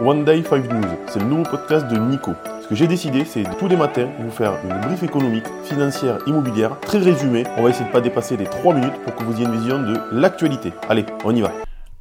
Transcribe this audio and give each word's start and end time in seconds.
One 0.00 0.24
Day 0.24 0.42
5 0.42 0.72
News, 0.72 0.82
c'est 1.06 1.20
le 1.20 1.26
nouveau 1.26 1.44
podcast 1.44 1.86
de 1.86 1.96
Nico. 1.96 2.32
Ce 2.62 2.66
que 2.66 2.74
j'ai 2.74 2.88
décidé, 2.88 3.24
c'est 3.24 3.44
tous 3.60 3.68
les 3.68 3.76
matins 3.76 4.08
vous 4.18 4.30
faire 4.32 4.58
une 4.64 4.80
brief 4.80 5.04
économique, 5.04 5.44
financière, 5.62 6.18
immobilière, 6.26 6.80
très 6.80 6.98
résumée. 6.98 7.44
On 7.56 7.62
va 7.62 7.70
essayer 7.70 7.86
de 7.86 7.92
pas 7.92 8.00
dépasser 8.00 8.36
les 8.36 8.46
3 8.46 8.74
minutes 8.74 9.00
pour 9.04 9.14
que 9.14 9.22
vous 9.22 9.36
ayez 9.36 9.44
une 9.44 9.56
vision 9.56 9.80
de 9.80 9.96
l'actualité. 10.10 10.72
Allez, 10.88 11.04
on 11.24 11.32
y 11.36 11.42
va. 11.42 11.52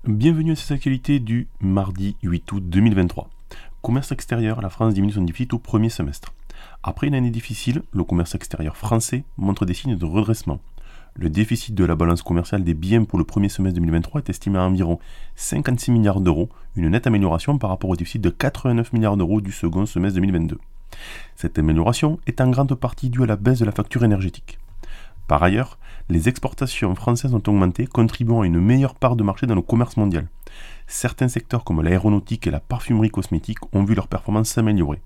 Bienvenue 0.05 0.53
à 0.53 0.55
cette 0.55 0.71
actualité 0.71 1.19
du 1.19 1.47
mardi 1.61 2.15
8 2.23 2.51
août 2.51 2.63
2023. 2.67 3.29
Commerce 3.83 4.11
extérieur, 4.11 4.59
la 4.61 4.69
France 4.69 4.95
diminue 4.95 5.13
son 5.13 5.21
déficit 5.21 5.53
au 5.53 5.59
premier 5.59 5.89
semestre. 5.89 6.33
Après 6.81 7.05
une 7.05 7.15
année 7.15 7.29
difficile, 7.29 7.83
le 7.93 8.03
commerce 8.03 8.33
extérieur 8.33 8.75
français 8.75 9.23
montre 9.37 9.67
des 9.67 9.75
signes 9.75 9.97
de 9.97 10.05
redressement. 10.05 10.59
Le 11.15 11.29
déficit 11.29 11.75
de 11.75 11.85
la 11.85 11.95
balance 11.95 12.23
commerciale 12.23 12.63
des 12.63 12.73
biens 12.73 13.03
pour 13.03 13.19
le 13.19 13.23
premier 13.23 13.47
semestre 13.47 13.75
2023 13.75 14.21
est 14.21 14.29
estimé 14.31 14.57
à 14.57 14.63
environ 14.63 14.97
56 15.35 15.91
milliards 15.91 16.21
d'euros, 16.21 16.49
une 16.75 16.89
nette 16.89 17.05
amélioration 17.05 17.59
par 17.59 17.69
rapport 17.69 17.91
au 17.91 17.95
déficit 17.95 18.19
de 18.19 18.31
89 18.31 18.93
milliards 18.93 19.15
d'euros 19.15 19.39
du 19.39 19.51
second 19.51 19.85
semestre 19.85 20.15
2022. 20.15 20.57
Cette 21.35 21.59
amélioration 21.59 22.19
est 22.25 22.41
en 22.41 22.49
grande 22.49 22.73
partie 22.73 23.11
due 23.11 23.21
à 23.21 23.27
la 23.27 23.35
baisse 23.35 23.59
de 23.59 23.65
la 23.65 23.71
facture 23.71 24.03
énergétique. 24.03 24.57
Par 25.27 25.43
ailleurs, 25.43 25.77
les 26.09 26.29
exportations 26.29 26.95
françaises 26.95 27.35
ont 27.35 27.43
augmenté, 27.47 27.85
contribuant 27.85 28.41
à 28.41 28.47
une 28.47 28.59
meilleure 28.59 28.95
part 28.95 29.15
de 29.15 29.23
marché 29.23 29.45
dans 29.45 29.55
le 29.55 29.61
commerce 29.61 29.97
mondial. 29.97 30.27
Certains 30.87 31.27
secteurs 31.27 31.63
comme 31.63 31.83
l'aéronautique 31.83 32.47
et 32.47 32.51
la 32.51 32.59
parfumerie 32.59 33.11
cosmétique 33.11 33.59
ont 33.71 33.83
vu 33.83 33.93
leur 33.93 34.07
performance 34.07 34.49
s'améliorer. 34.49 34.99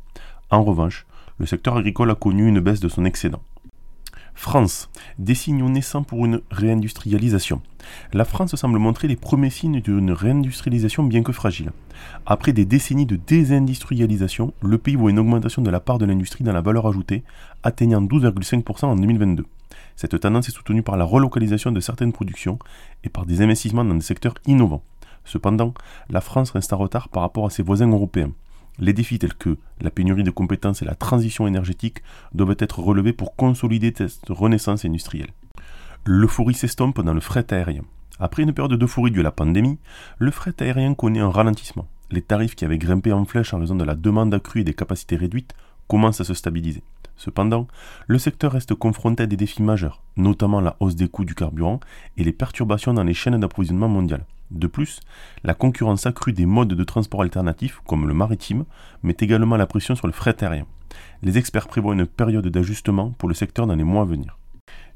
En 0.52 0.63
revanche, 0.63 1.05
le 1.38 1.46
secteur 1.46 1.76
agricole 1.76 2.12
a 2.12 2.16
connu 2.16 2.48
une 2.48 2.62
baisse 2.62 2.80
de 2.80 2.88
son 2.88 3.04
excédent. 3.04 3.41
France, 4.38 4.88
des 5.18 5.34
signaux 5.34 5.68
naissants 5.68 6.04
pour 6.04 6.23
une 6.23 6.41
réindustrialisation. 6.52 7.59
La 8.14 8.23
France 8.23 8.55
semble 8.55 8.77
montrer 8.77 9.08
les 9.08 9.16
premiers 9.16 9.50
signes 9.50 9.82
d'une 9.82 10.12
réindustrialisation 10.12 11.04
bien 11.04 11.23
que 11.23 11.32
fragile. 11.32 11.72
Après 12.27 12.54
des 12.54 12.63
décennies 12.63 13.08
de 13.08 13.16
désindustrialisation, 13.16 14.54
le 14.62 14.77
pays 14.77 14.96
voit 14.96 15.10
une 15.10 15.18
augmentation 15.18 15.63
de 15.63 15.72
la 15.72 15.80
part 15.80 15.98
de 15.98 16.05
l'industrie 16.05 16.44
dans 16.44 16.54
la 16.54 16.62
valeur 16.62 16.86
ajoutée, 16.86 17.24
atteignant 17.63 18.02
12,5% 18.02 18.85
en 18.85 18.96
2022. 18.96 19.43
Cette 19.96 20.20
tendance 20.20 20.48
est 20.48 20.52
soutenue 20.52 20.84
par 20.84 20.98
la 20.98 21.04
relocalisation 21.04 21.71
de 21.71 21.80
certaines 21.80 22.13
productions 22.13 22.60
et 23.04 23.10
par 23.10 23.26
des 23.26 23.41
investissements 23.41 23.84
dans 23.84 23.96
des 23.96 24.02
secteurs 24.02 24.35
innovants. 24.46 24.84
Cependant, 25.26 25.74
la 26.12 26.21
France 26.21 26.52
reste 26.52 26.71
en 26.74 26.77
retard 26.77 27.10
par 27.10 27.24
rapport 27.24 27.48
à 27.48 27.49
ses 27.49 27.63
voisins 27.63 27.90
européens. 27.90 28.32
Les 28.80 28.94
défis 28.94 29.20
tels 29.20 29.34
que 29.34 29.58
la 29.82 29.90
pénurie 29.90 30.24
de 30.24 30.32
compétences 30.32 30.82
et 30.82 30.86
la 30.86 30.96
transition 30.96 31.48
énergétique 31.48 32.04
doivent 32.34 32.56
être 32.60 32.80
relevés 32.80 33.14
pour 33.14 33.36
consolider 33.36 33.94
cette 33.96 34.30
renaissance 34.30 34.86
industrielle. 34.86 35.32
L'euphorie 36.06 36.54
s'estompe 36.54 37.02
dans 37.02 37.14
le 37.14 37.20
fret 37.20 37.46
aérien. 37.52 37.84
Après 38.20 38.44
une 38.44 38.54
période 38.54 38.78
d'euphorie 38.78 39.12
due 39.12 39.20
à 39.20 39.24
la 39.24 39.32
pandémie, 39.32 39.80
le 40.20 40.32
fret 40.32 40.54
aérien 40.60 40.94
connaît 40.94 41.20
un 41.20 41.30
ralentissement. 41.30 41.88
Les 42.12 42.22
tarifs 42.22 42.55
qui 42.55 42.66
avaient 42.66 42.78
grimpé 42.78 43.12
en 43.12 43.26
flèche 43.26 43.54
en 43.54 43.60
raison 43.60 43.76
de 43.76 43.84
la 43.84 43.96
demande 43.96 44.34
accrue 44.34 44.62
et 44.62 44.64
des 44.64 44.74
capacités 44.74 45.16
réduites 45.16 45.54
commencent 45.88 46.22
à 46.22 46.26
se 46.26 46.34
stabiliser. 46.34 46.84
Cependant, 47.18 47.68
le 48.05 48.20
secteur 48.20 48.51
reste 48.51 48.76
confronté 48.76 49.23
à 49.23 49.26
des 49.26 49.37
défis 49.37 49.63
majeurs, 49.63 50.01
notamment 50.15 50.62
la 50.62 50.77
hausse 50.79 50.96
des 50.96 51.07
coûts 51.07 51.26
du 51.26 51.35
carburant 51.35 51.79
et 52.15 52.24
les 52.24 52.32
perturbations 52.32 52.93
dans 52.93 53.04
les 53.04 53.15
chaînes 53.15 53.40
d'approvisionnement 53.40 53.90
mondiales. 53.90 54.26
De 54.51 54.68
plus, 54.68 55.01
la 55.43 55.54
concurrence 55.54 56.05
accrue 56.05 56.32
des 56.32 56.46
modes 56.46 56.74
de 56.74 56.84
transport 56.84 57.24
alternatifs, 57.24 57.82
comme 57.85 58.07
le 58.07 58.13
maritime, 58.13 58.65
met 59.04 59.18
également 59.20 59.57
la 59.57 59.65
pression 59.65 59.96
sur 59.96 60.07
le 60.07 60.13
fret 60.13 60.41
aérien. 60.41 60.65
Les 61.21 61.37
experts 61.37 61.68
prévoient 61.68 61.96
une 61.96 62.05
période 62.05 62.48
d'ajustement 62.48 63.12
pour 63.18 63.27
le 63.27 63.35
secteur 63.35 63.68
dans 63.68 63.76
les 63.76 63.84
mois 63.84 64.03
à 64.03 64.06
venir. 64.06 64.38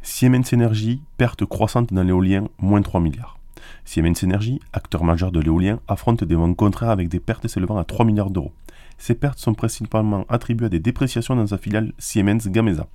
Siemens 0.02 0.54
Energy, 0.54 1.02
perte 1.18 1.46
croissante 1.46 1.94
dans 1.94 2.04
l'éolien, 2.04 2.48
moins 2.60 2.82
3 2.82 3.02
milliards. 3.02 3.41
Siemens 3.86 4.24
Energy, 4.24 4.60
acteur 4.74 5.04
majeur 5.04 5.32
de 5.32 5.40
l'éolien, 5.40 5.80
affronte 5.88 6.24
des 6.24 6.36
vents 6.36 6.54
contraires 6.54 6.90
avec 6.90 7.10
des 7.10 7.20
pertes 7.20 7.48
s'élevant 7.48 7.78
à 7.78 7.84
3 7.84 8.06
milliards 8.06 8.30
d'euros. 8.30 8.54
Ces 8.98 9.16
pertes 9.16 9.40
sont 9.40 9.54
principalement 9.54 10.26
attribuées 10.30 10.68
à 10.68 10.70
des 10.70 10.80
dépréciations 10.80 11.36
dans 11.36 11.48
sa 11.48 11.58
filiale 11.58 11.92
Siemens 11.98 12.48
Gamesa. 12.48 12.88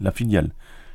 La 0.00 0.12
filiale, 0.12 0.52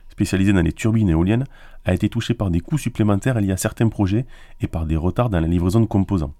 spécialisée 0.09 0.53
dans 0.53 0.61
les 0.61 0.71
turbines 0.71 1.09
éoliennes, 1.09 1.45
a 1.83 1.93
été 1.93 2.09
touchée 2.09 2.33
par 2.33 2.49
des 2.49 2.61
coûts 2.61 2.77
supplémentaires 2.77 3.39
liés 3.39 3.51
à 3.51 3.57
certains 3.57 3.89
projets 3.89 4.25
et 4.61 4.67
par 4.67 4.85
des 4.85 4.95
retards 4.95 5.29
dans 5.29 5.39
la 5.39 5.47
livraison 5.47 5.81
de 5.81 5.85
composants. 5.85 6.33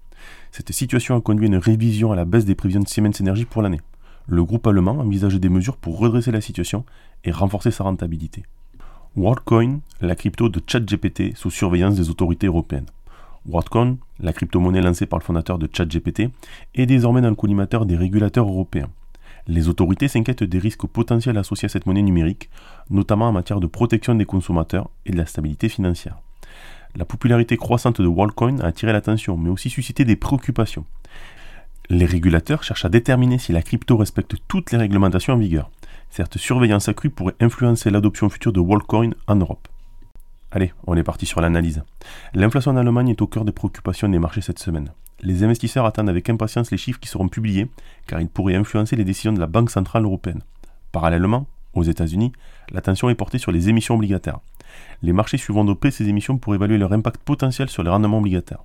Cette 0.50 0.72
situation 0.72 1.16
a 1.16 1.20
conduit 1.20 1.46
à 1.46 1.48
une 1.48 1.58
révision 1.58 2.12
à 2.12 2.16
la 2.16 2.24
baisse 2.24 2.44
des 2.44 2.54
prévisions 2.54 2.80
de 2.80 2.88
Siemens 2.88 3.20
Energy 3.20 3.44
pour 3.44 3.62
l'année. 3.62 3.80
Le 4.26 4.42
groupe 4.44 4.66
allemand 4.66 4.98
envisage 4.98 5.34
des 5.34 5.48
mesures 5.48 5.76
pour 5.76 5.98
redresser 5.98 6.32
la 6.32 6.40
situation 6.40 6.84
et 7.24 7.30
renforcer 7.30 7.70
sa 7.70 7.84
rentabilité. 7.84 8.42
WorldCoin, 9.16 9.80
la 10.02 10.14
crypto 10.14 10.50
de 10.50 10.60
ChatGPT 10.66 11.34
sous 11.36 11.50
surveillance 11.50 11.94
des 11.94 12.10
autorités 12.10 12.48
européennes. 12.48 12.84
WorldCoin, 13.46 13.96
la 14.20 14.34
crypto-monnaie 14.34 14.82
lancée 14.82 15.06
par 15.06 15.18
le 15.18 15.24
fondateur 15.24 15.58
de 15.58 15.66
ChatGPT, 15.72 16.28
est 16.74 16.84
désormais 16.84 17.22
dans 17.22 17.30
le 17.30 17.34
collimateur 17.34 17.86
des 17.86 17.96
régulateurs 17.96 18.46
européens. 18.46 18.90
Les 19.46 19.68
autorités 19.68 20.08
s'inquiètent 20.08 20.44
des 20.44 20.58
risques 20.58 20.86
potentiels 20.86 21.38
associés 21.38 21.64
à 21.64 21.70
cette 21.70 21.86
monnaie 21.86 22.02
numérique, 22.02 22.50
notamment 22.90 23.28
en 23.28 23.32
matière 23.32 23.58
de 23.58 23.66
protection 23.66 24.14
des 24.14 24.26
consommateurs 24.26 24.90
et 25.06 25.12
de 25.12 25.16
la 25.16 25.24
stabilité 25.24 25.70
financière. 25.70 26.18
La 26.94 27.06
popularité 27.06 27.56
croissante 27.56 28.02
de 28.02 28.06
WorldCoin 28.06 28.60
a 28.60 28.66
attiré 28.66 28.92
l'attention, 28.92 29.38
mais 29.38 29.48
aussi 29.48 29.70
suscité 29.70 30.04
des 30.04 30.16
préoccupations. 30.16 30.84
Les 31.88 32.04
régulateurs 32.04 32.64
cherchent 32.64 32.84
à 32.84 32.90
déterminer 32.90 33.38
si 33.38 33.52
la 33.52 33.62
crypto 33.62 33.96
respecte 33.96 34.34
toutes 34.46 34.72
les 34.72 34.78
réglementations 34.78 35.32
en 35.32 35.38
vigueur. 35.38 35.70
Cette 36.10 36.38
surveillance 36.38 36.88
accrue 36.88 37.10
pourrait 37.10 37.36
influencer 37.40 37.90
l'adoption 37.90 38.28
future 38.28 38.52
de 38.52 38.60
WorldCoin 38.60 39.10
en 39.26 39.36
Europe. 39.36 39.68
Allez, 40.50 40.72
on 40.86 40.96
est 40.96 41.02
parti 41.02 41.26
sur 41.26 41.40
l'analyse. 41.40 41.82
L'inflation 42.32 42.70
en 42.70 42.76
Allemagne 42.76 43.10
est 43.10 43.20
au 43.20 43.26
cœur 43.26 43.44
des 43.44 43.52
préoccupations 43.52 44.08
des 44.08 44.18
marchés 44.18 44.40
cette 44.40 44.58
semaine. 44.58 44.92
Les 45.20 45.44
investisseurs 45.44 45.86
attendent 45.86 46.08
avec 46.08 46.30
impatience 46.30 46.70
les 46.70 46.76
chiffres 46.76 47.00
qui 47.00 47.08
seront 47.08 47.28
publiés, 47.28 47.68
car 48.06 48.20
ils 48.20 48.28
pourraient 48.28 48.54
influencer 48.54 48.96
les 48.96 49.04
décisions 49.04 49.32
de 49.32 49.40
la 49.40 49.46
Banque 49.46 49.70
Centrale 49.70 50.04
Européenne. 50.04 50.42
Parallèlement, 50.92 51.46
aux 51.74 51.82
États-Unis, 51.82 52.32
l'attention 52.70 53.10
est 53.10 53.14
portée 53.14 53.38
sur 53.38 53.52
les 53.52 53.68
émissions 53.68 53.96
obligataires. 53.96 54.40
Les 55.02 55.12
marchés 55.12 55.36
suivront 55.36 55.64
de 55.64 55.74
près 55.74 55.90
ces 55.90 56.08
émissions 56.08 56.38
pour 56.38 56.54
évaluer 56.54 56.78
leur 56.78 56.92
impact 56.92 57.20
potentiel 57.22 57.68
sur 57.68 57.82
les 57.82 57.90
rendements 57.90 58.18
obligataires. 58.18 58.64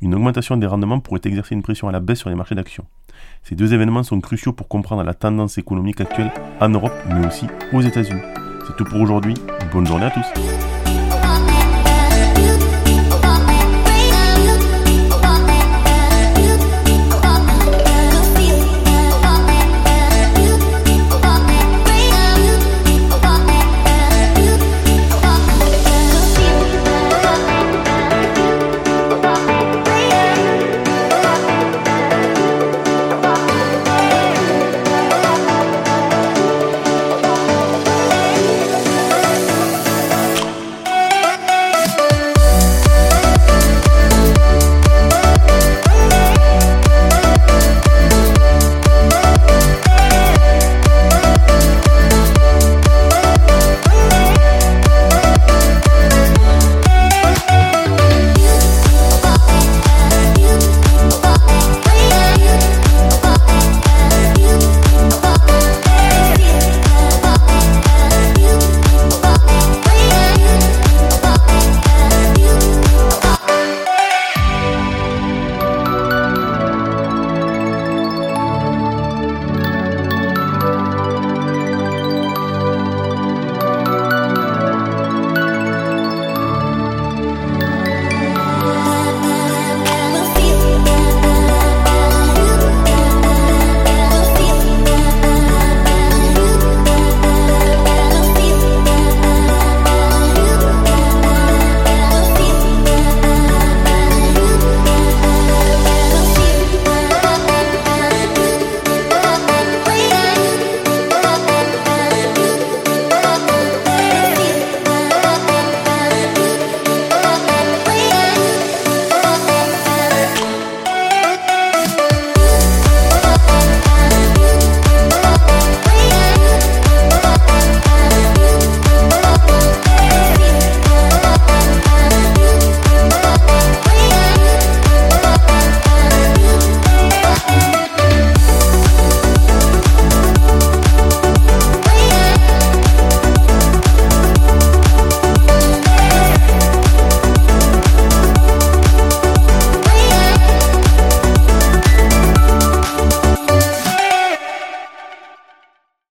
Une 0.00 0.14
augmentation 0.14 0.56
des 0.56 0.66
rendements 0.66 1.00
pourrait 1.00 1.20
exercer 1.24 1.54
une 1.54 1.62
pression 1.62 1.88
à 1.88 1.92
la 1.92 2.00
baisse 2.00 2.18
sur 2.18 2.30
les 2.30 2.36
marchés 2.36 2.54
d'actions. 2.54 2.86
Ces 3.42 3.54
deux 3.54 3.74
événements 3.74 4.02
sont 4.02 4.20
cruciaux 4.20 4.52
pour 4.52 4.68
comprendre 4.68 5.02
la 5.02 5.14
tendance 5.14 5.58
économique 5.58 6.00
actuelle 6.00 6.32
en 6.60 6.68
Europe, 6.68 6.94
mais 7.08 7.26
aussi 7.26 7.46
aux 7.72 7.80
États-Unis. 7.80 8.22
C'est 8.66 8.76
tout 8.76 8.84
pour 8.84 9.00
aujourd'hui. 9.00 9.34
Bonne 9.72 9.86
journée 9.86 10.06
à 10.06 10.10
tous. 10.10 10.53